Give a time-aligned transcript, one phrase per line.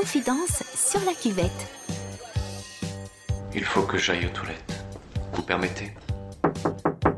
[0.00, 1.50] Confidence sur la cuvette.
[3.52, 4.84] Il faut que j'aille aux toilettes.
[5.32, 5.92] Vous permettez?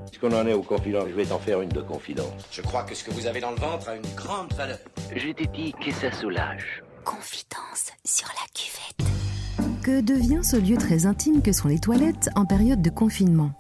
[0.07, 2.33] Puisqu'on en est aux confidences, je vais t'en faire une de confidence.
[2.51, 4.79] Je crois que ce que vous avez dans le ventre a une grande valeur.
[5.15, 6.83] Je t'ai dit que ça soulage.
[7.05, 9.83] Confidence sur la cuvette.
[9.83, 13.53] Que devient ce lieu très intime que sont les toilettes en période de confinement?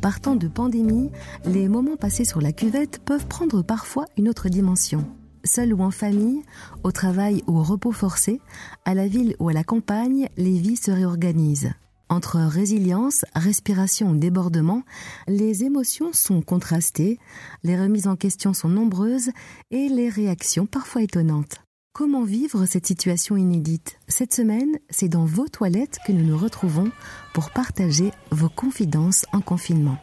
[0.00, 1.10] Partant de pandémie,
[1.44, 5.04] les moments passés sur la cuvette peuvent prendre parfois une autre dimension.
[5.48, 6.42] Seul ou en famille,
[6.84, 8.38] au travail ou au repos forcé,
[8.84, 11.72] à la ville ou à la campagne, les vies se réorganisent.
[12.10, 14.82] Entre résilience, respiration ou débordement,
[15.26, 17.18] les émotions sont contrastées,
[17.64, 19.30] les remises en question sont nombreuses
[19.70, 21.62] et les réactions parfois étonnantes.
[21.94, 23.98] Comment vivre cette situation inédite?
[24.06, 26.90] Cette semaine, c'est dans vos toilettes que nous nous retrouvons
[27.32, 29.96] pour partager vos confidences en confinement.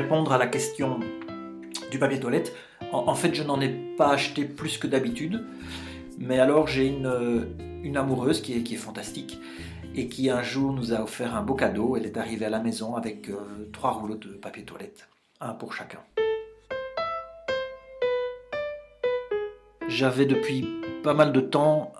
[0.00, 1.00] Répondre à la question
[1.90, 2.54] du papier toilette,
[2.92, 5.42] en, fait je n'en ai pas acheté plus que d'habitude,
[6.18, 7.48] mais alors j'ai une,
[7.82, 9.38] une amoureuse qui est, fantastique
[9.94, 11.96] et qui un jour nous a offert un beau cadeau.
[11.96, 13.36] Elle est arrivée à la maison avec euh,
[13.72, 15.08] trois rouleaux de papier toilette,
[15.40, 16.00] un pour chacun.
[19.88, 20.68] J'avais depuis
[21.02, 21.92] pas mal de temps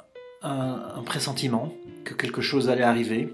[0.42, 1.72] un, un pressentiment
[2.04, 3.32] que quelque chose allait arriver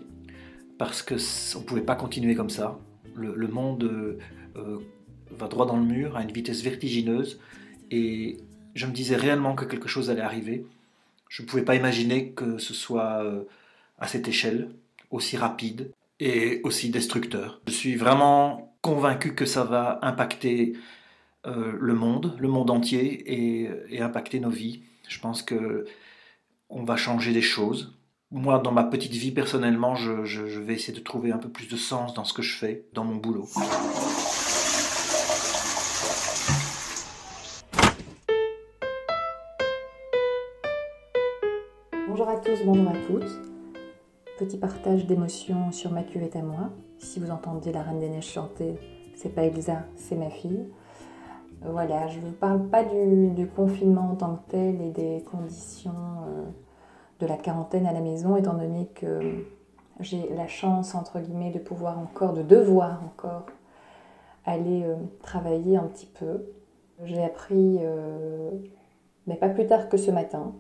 [0.78, 1.16] parce que
[1.56, 2.78] on pouvait pas continuer comme ça.
[3.14, 4.18] Le, monde euh,
[4.56, 4.78] euh,
[5.30, 7.40] va droit dans le mur à une vitesse vertigineuse
[7.90, 8.38] et
[8.74, 10.66] je me disais réellement que quelque chose allait arriver.
[11.28, 13.44] Je ne pouvais pas imaginer que ce soit euh,
[13.98, 14.70] à cette échelle,
[15.10, 17.60] aussi rapide et aussi destructeur.
[17.66, 20.74] Je suis vraiment convaincu que ça va impacter
[21.44, 24.84] le monde, le monde entier et, et impacter nos vies.
[25.08, 25.86] Je pense que
[26.68, 27.94] on va changer des choses.
[28.34, 31.76] Moi, dans ma petite vie, personnellement, je, vais essayer de trouver un peu plus de
[31.76, 33.46] sens dans ce que je fais, dans mon boulot.
[42.08, 43.30] Bonjour à tous, bonjour à toutes.
[44.38, 46.70] Petit partage d'émotions sur ma cuvette à moi.
[47.00, 48.78] Si vous entendez la Reine des Neiges chanter,
[49.14, 50.70] c'est pas Elsa, c'est ma fille.
[51.60, 55.22] Voilà, je ne vous parle pas du, du confinement en tant que tel et des
[55.30, 55.92] conditions
[56.26, 56.44] euh,
[57.22, 59.44] de la quarantaine à la maison, étant donné que
[60.00, 63.46] j'ai la chance, entre guillemets, de pouvoir encore, de devoir encore
[64.44, 66.42] aller euh, travailler un petit peu.
[67.04, 68.50] J'ai appris, euh,
[69.28, 70.52] mais pas plus tard que ce matin,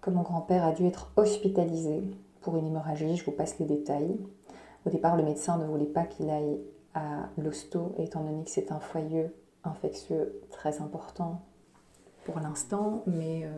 [0.00, 2.02] que mon grand-père a dû être hospitalisé
[2.40, 3.16] pour une hémorragie.
[3.16, 4.16] Je vous passe les détails.
[4.86, 6.60] Au départ, le médecin ne voulait pas qu'il aille
[6.94, 9.26] à l'hosto, étant donné que c'est un foyer
[9.64, 11.42] infectieux très important
[12.24, 13.02] pour l'instant.
[13.06, 13.50] Mais euh,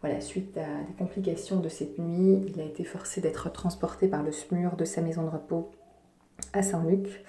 [0.00, 4.22] voilà, suite à des complications de cette nuit, il a été forcé d'être transporté par
[4.22, 5.70] le SMUR de sa maison de repos
[6.54, 7.22] à Saint-Luc.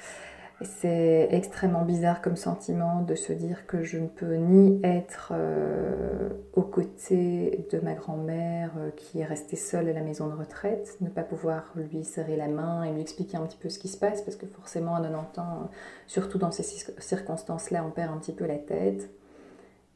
[0.64, 6.30] C'est extrêmement bizarre comme sentiment de se dire que je ne peux ni être euh,
[6.54, 10.98] aux côtés de ma grand-mère euh, qui est restée seule à la maison de retraite,
[11.02, 13.88] ne pas pouvoir lui serrer la main et lui expliquer un petit peu ce qui
[13.88, 15.70] se passe, parce que forcément à 90 ans,
[16.06, 19.09] surtout dans ces cir- circonstances-là, on perd un petit peu la tête,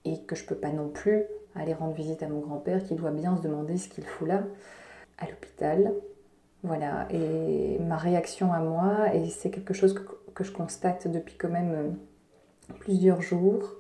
[0.06, 1.24] et que je peux pas non plus
[1.56, 4.44] aller rendre visite à mon grand-père qui doit bien se demander ce qu'il fout là,
[5.18, 5.94] à l'hôpital.
[6.64, 10.02] Voilà, et ma réaction à moi, et c'est quelque chose que,
[10.34, 13.76] que je constate depuis quand même euh, plusieurs jours,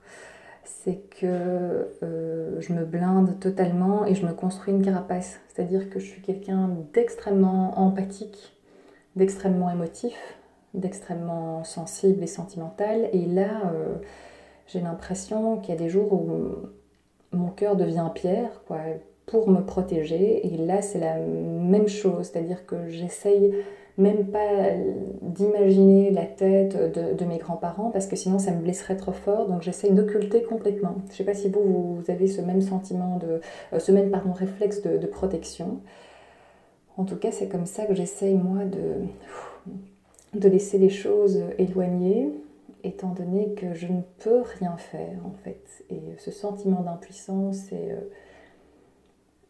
[0.63, 5.39] c'est que euh, je me blinde totalement et je me construis une carapace.
[5.47, 8.55] C'est-à-dire que je suis quelqu'un d'extrêmement empathique,
[9.15, 10.15] d'extrêmement émotif,
[10.73, 13.09] d'extrêmement sensible et sentimental.
[13.13, 13.95] Et là, euh,
[14.67, 16.27] j'ai l'impression qu'il y a des jours où
[17.31, 18.79] mon cœur devient pierre, quoi,
[19.25, 20.45] pour me protéger.
[20.45, 23.53] Et là, c'est la même chose, c'est-à-dire que j'essaye
[23.97, 24.73] même pas
[25.21, 29.47] d'imaginer la tête de, mes grands-parents parce que sinon ça me blesserait trop fort.
[29.47, 30.95] Donc j'essaye d'occulter complètement.
[31.11, 33.39] Je sais pas si vous, vous avez ce même sentiment de,
[33.71, 35.79] euh, ce même pardon réflexe de, de protection.
[36.97, 39.05] En tout cas, c'est comme ça que j'essaye moi de
[40.35, 42.29] de laisser les choses éloignées,
[42.85, 45.83] étant donné que je ne peux rien faire en fait.
[45.89, 48.09] Et ce sentiment d'impuissance est euh,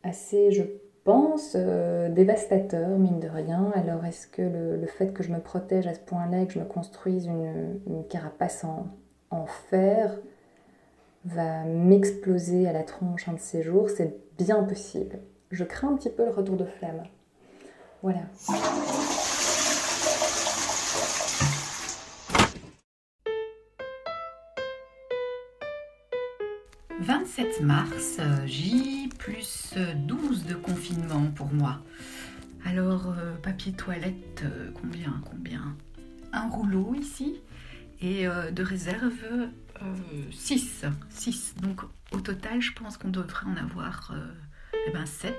[0.03, 0.63] assez, je
[1.03, 3.71] pense, euh, dévastateur, mine de rien.
[3.75, 6.59] Alors est-ce que le, fait que je me protège à ce point-là et que je
[6.59, 8.87] me construise une, carapace en,
[9.29, 10.17] en fer
[11.25, 15.19] va m'exploser à la tronche un de ces jours C'est bien possible.
[15.51, 17.03] Je crains un petit peu le retour de flamme.
[18.01, 18.21] Voilà.
[27.37, 31.81] 27 mars, euh, J plus euh, 12 de confinement pour moi.
[32.63, 35.75] Alors, euh, papier toilette, euh, combien Combien?
[36.31, 37.41] Un rouleau ici
[38.01, 39.13] et de réserve
[40.31, 40.85] 6.
[41.09, 41.55] 6.
[41.61, 44.13] Donc au total, je pense qu'on devrait en avoir
[44.87, 45.33] eh ben, 7.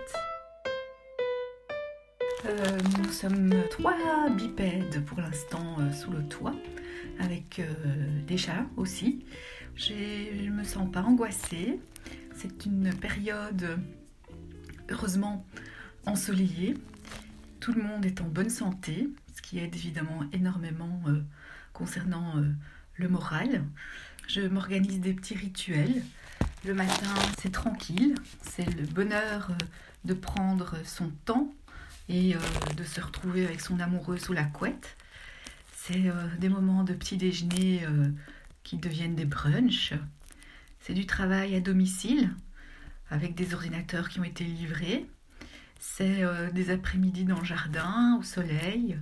[2.99, 3.95] nous sommes trois
[4.31, 6.55] bipèdes pour l'instant sous le toit,
[7.21, 7.61] avec
[8.27, 9.23] des chats aussi.
[9.77, 11.79] Je ne me sens pas angoissée.
[12.35, 13.79] C'est une période,
[14.89, 15.45] heureusement,
[16.07, 16.75] ensoleillée.
[17.61, 21.21] Tout le monde est en bonne santé, ce qui aide évidemment énormément euh,
[21.75, 22.49] concernant euh,
[22.95, 23.65] le moral.
[24.29, 26.03] Je m'organise des petits rituels.
[26.65, 29.65] Le matin, c'est tranquille, c'est le bonheur euh,
[30.07, 31.53] de prendre son temps
[32.09, 32.37] et
[32.77, 34.97] de se retrouver avec son amoureux sous la couette.
[35.73, 36.05] C'est
[36.39, 37.85] des moments de petit déjeuner
[38.67, 39.95] qui deviennent des brunchs.
[40.81, 42.35] C'est du travail à domicile
[43.11, 45.07] avec des ordinateurs qui ont été livrés.
[45.79, 48.99] C'est euh, des après-midi dans le jardin, au soleil,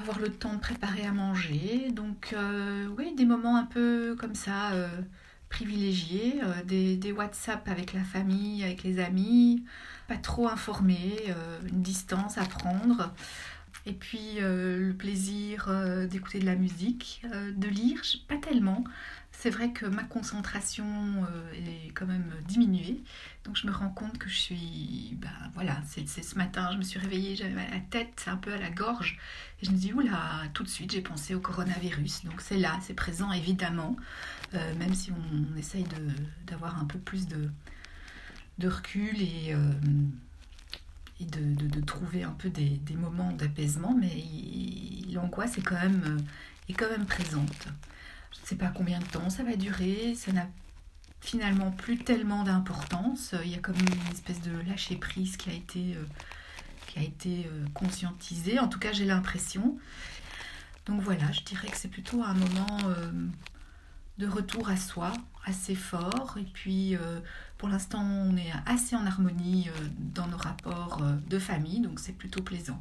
[0.00, 1.90] avoir le temps de préparer à manger.
[1.92, 4.88] Donc euh, oui, des moments un peu comme ça, euh,
[5.50, 9.64] privilégiés, des, des, WhatsApp avec la famille, avec les amis,
[10.06, 11.16] pas trop informés,
[11.70, 13.12] une distance à prendre.
[13.88, 15.70] Et puis le plaisir
[16.10, 18.84] d'écouter de la musique, de lire, pas tellement.
[19.32, 21.24] C'est vrai que ma concentration
[21.54, 23.02] est quand même diminuée.
[23.44, 26.82] Donc je me rends compte que je suis, ben voilà, c'est ce matin, je me
[26.82, 29.18] suis réveillée, j'avais la tête, un peu à la gorge,
[29.62, 32.26] et je me dis, oula, tout de suite j'ai pensé au coronavirus.
[32.26, 33.96] Donc c'est là, c'est présent évidemment,
[34.52, 35.86] euh, même si on, essaye
[36.46, 37.50] d'avoir un peu plus de,
[38.58, 39.72] de recul et, euh,
[41.20, 44.24] et de, trouver un peu des, des moments d'apaisement, mais
[45.12, 46.18] l'angoisse est quand même
[46.68, 47.68] est quand même présente.
[48.32, 50.46] Je ne sais pas combien de temps ça va durer, ça n'a
[51.20, 53.34] finalement plus tellement d'importance.
[53.44, 56.04] Il y a comme une espèce de lâcher prise qui a été, euh,
[56.86, 58.58] qui a été euh, conscientisée.
[58.58, 59.78] En tout cas, j'ai l'impression.
[60.86, 63.10] Donc voilà, je dirais que c'est plutôt un moment euh,
[64.18, 65.12] de retour à soi,
[65.44, 66.36] assez fort.
[66.38, 66.96] Et puis,
[67.58, 69.68] pour l'instant, on est assez en harmonie
[69.98, 72.80] dans nos rapports de famille, donc c'est plutôt plaisant.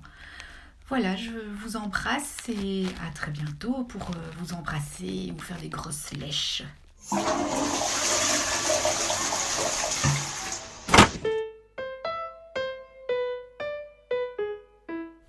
[0.87, 1.31] Voilà, je
[1.61, 4.09] vous embrasse et à très bientôt pour
[4.39, 6.63] vous embrasser vous faire des grosses lèches.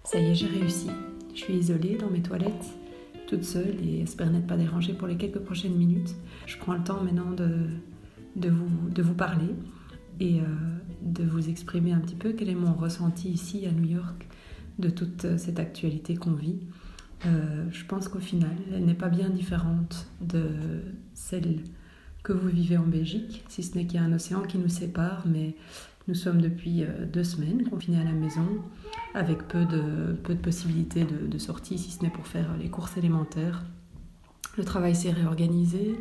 [0.05, 0.91] Ça y est, j'ai réussi.
[1.35, 2.67] Je suis isolée dans mes toilettes,
[3.27, 6.15] toute seule et espère n'être pas dérangée pour les quelques prochaines minutes.
[6.47, 7.69] Je prends le temps maintenant de,
[8.37, 9.55] de, vous, de vous parler
[10.21, 10.45] et euh,
[11.03, 14.27] de vous exprimer un petit peu quel est mon ressenti ici à New York
[14.79, 16.61] de toute cette actualité qu'on vit?
[17.27, 20.51] Euh, je pense qu'au final, elle n'est pas bien différente de
[21.15, 21.61] celle
[22.23, 24.69] que vous vivez en Belgique, si ce n'est qu'il y a un océan qui nous
[24.69, 25.57] sépare, mais
[26.07, 28.47] nous sommes depuis euh, deux semaines confinés à la maison,
[29.15, 32.97] avec peu de, peu de possibilités de, sortie, si ce n'est pour faire les courses
[32.97, 33.65] élémentaires.
[34.59, 35.97] Le travail s'est réorganisé,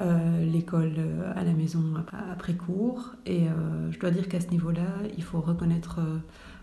[0.00, 0.94] euh, l'école
[1.34, 1.82] à la maison
[2.30, 3.46] après cours, et
[3.90, 4.86] je dois dire qu'à ce niveau-là,
[5.16, 6.00] il faut reconnaître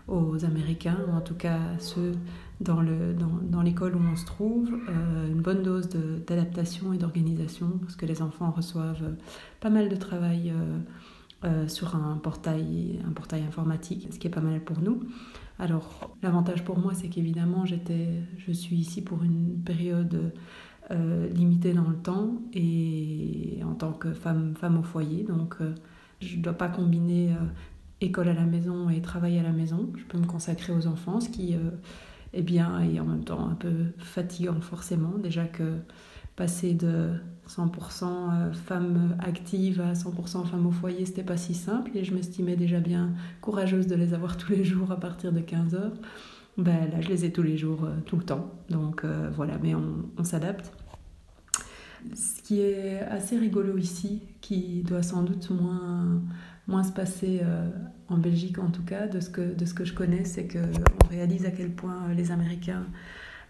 [0.08, 2.12] aux Américains, ou en tout cas ceux
[2.60, 7.78] dans, le, dans, l'école où on se trouve, euh, une bonne dose d'adaptation et d'organisation,
[7.82, 9.14] parce que les enfants reçoivent euh,
[9.60, 10.52] pas mal de travail
[11.44, 15.00] euh, sur un portail, un portail informatique, ce qui est pas mal pour nous.
[15.58, 20.32] Alors, l'avantage pour moi, c'est qu'évidemment, je suis ici pour une période
[20.90, 25.56] limitée dans le temps et en tant que femme, femme au foyer, donc
[26.20, 27.34] je ne dois pas combiner
[28.00, 29.90] école à la maison et travail à la maison.
[29.96, 31.70] Je peux me consacrer aux enfants, ce qui euh,
[32.32, 35.18] est bien et en même temps un peu fatigant forcément.
[35.18, 35.78] Déjà que
[36.36, 37.12] passer de
[37.48, 42.14] 100% euh, femme active à 100% femme au foyer, c'était pas si simple et je
[42.14, 45.94] m'estimais déjà bien courageuse de les avoir tous les jours à partir de 15 heures.
[46.58, 48.52] Ben, là, je les ai tous les jours, euh, tout le temps.
[48.70, 50.72] Donc voilà, mais on, s'adapte.
[52.14, 56.22] Ce qui est assez rigolo ici, qui doit sans doute moins
[56.66, 57.68] moins se passer euh,
[58.08, 61.08] en Belgique en tout cas, de ce que, de ce que je connais, c'est qu'on
[61.08, 62.86] réalise à quel point les Américains,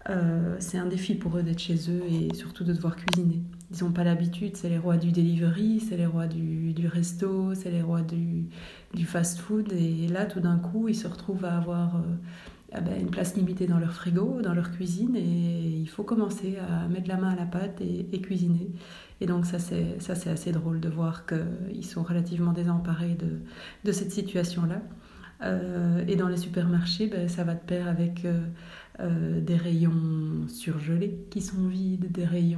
[0.09, 3.41] euh, c'est un défi pour eux d'être chez eux et surtout de devoir cuisiner.
[3.71, 7.53] Ils n'ont pas l'habitude, c'est les rois du delivery, c'est les rois du, du resto,
[7.53, 8.45] c'est les rois du,
[8.93, 11.97] du fast-food et là tout d'un coup ils se retrouvent à avoir...
[11.97, 11.99] Euh,
[12.73, 16.57] ah ben, une place limitée dans leur frigo, dans leur cuisine, et il faut commencer
[16.57, 18.69] à mettre la main à la pâte et, cuisiner.
[19.21, 19.97] Et donc ça, c'est
[20.29, 23.39] assez drôle de voir qu'ils sont relativement désemparés de,
[23.85, 24.81] de cette situation-là.
[25.43, 28.41] Euh, et dans les supermarchés, ben, ça va de pair avec euh,
[28.99, 32.57] euh, des rayons surgelés qui sont vides, des rayons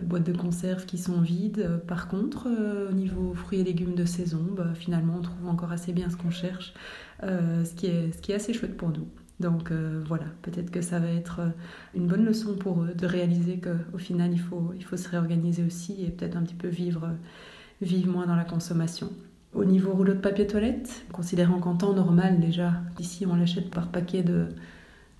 [0.00, 1.80] boîtes de conserve qui sont vides.
[1.86, 2.48] Par contre,
[2.90, 6.16] au niveau fruits et légumes de saison, ben, finalement, on trouve encore assez bien ce
[6.16, 6.74] qu'on cherche,
[7.22, 9.06] ce, qui est, assez chouette pour nous.
[9.40, 11.40] Donc euh, voilà, peut-être que ça va être
[11.94, 15.64] une bonne leçon pour eux de réaliser qu'au final, il faut, il faut se réorganiser
[15.64, 17.08] aussi et peut-être un petit peu vivre,
[17.80, 19.10] vivre moins dans la consommation.
[19.52, 23.88] Au niveau rouleau de papier toilette, considérant qu'en temps normal déjà, ici on l'achète par
[23.88, 24.46] paquet de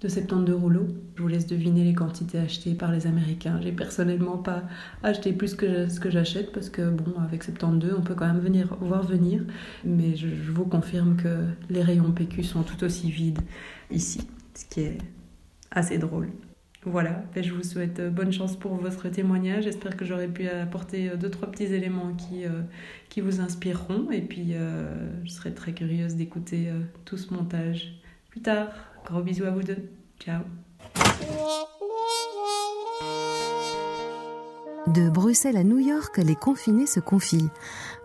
[0.00, 0.86] de 72 rouleaux.
[1.16, 3.60] Je vous laisse deviner les quantités achetées par les Américains.
[3.62, 4.62] J'ai personnellement pas
[5.02, 8.40] acheté plus que ce que j'achète parce que bon, avec 72, on peut quand même
[8.40, 9.44] venir voir venir.
[9.84, 13.40] Mais je, vous confirme que les rayons PQ sont tout aussi vides
[13.90, 14.98] ici, ce qui est
[15.70, 16.30] assez drôle.
[16.86, 19.64] Voilà, ben, je vous souhaite bonne chance pour votre témoignage.
[19.64, 22.62] J'espère que j'aurai pu apporter deux, trois petits éléments qui, euh,
[23.22, 24.10] vous inspireront.
[24.10, 28.68] Et puis, euh, je serai très curieuse d'écouter euh, tout ce montage plus tard.
[29.18, 29.90] Bisous à vous deux.
[30.20, 30.42] Ciao.
[34.86, 37.48] De Bruxelles à New York, les confinés se confient.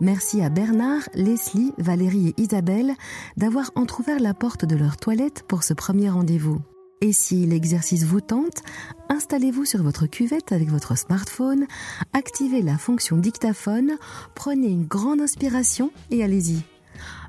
[0.01, 2.93] Merci à Bernard, Leslie, Valérie et Isabelle
[3.37, 6.59] d'avoir entr'ouvert la porte de leur toilette pour ce premier rendez-vous.
[7.01, 8.63] Et si l'exercice vous tente,
[9.09, 11.65] installez-vous sur votre cuvette avec votre smartphone,
[12.13, 13.97] activez la fonction dictaphone,
[14.33, 16.63] prenez une grande inspiration et allez-y.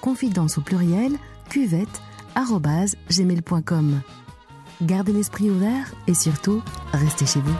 [0.00, 1.12] Confidence au pluriel,
[1.48, 4.00] cuvette.gmail.com.
[4.82, 7.56] Gardez l'esprit ouvert et surtout, restez chez vous.